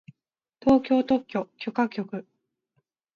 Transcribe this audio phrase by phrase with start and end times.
[0.61, 2.25] 東京特許許可局